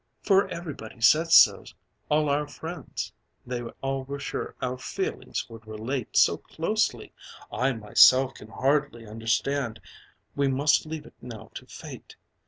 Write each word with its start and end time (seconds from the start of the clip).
"For 0.23 0.47
everybody 0.47 0.99
said 0.99 1.31
so, 1.31 1.63
all 2.09 2.27
our 2.27 2.47
friends, 2.47 3.13
They 3.45 3.61
all 3.83 4.03
were 4.03 4.19
sure 4.19 4.55
our 4.59 4.79
feelings 4.79 5.47
would 5.47 5.67
relate 5.67 6.17
So 6.17 6.37
closely! 6.37 7.13
I 7.51 7.73
myself 7.73 8.33
can 8.33 8.47
hardly 8.47 9.05
understand. 9.05 9.79
We 10.35 10.47
must 10.47 10.87
leave 10.87 11.05
it 11.05 11.13
now 11.21 11.51
to 11.53 11.67
fate. 11.67 12.15